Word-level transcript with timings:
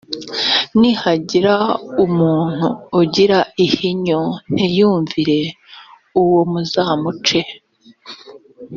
nihagira 0.79 1.55
umuntu 2.05 2.67
ugira 3.01 3.39
ihinyu 3.65 4.19
ntiyumvire 4.53 5.39
uwo 6.21 6.39
muzamuce 6.51 7.39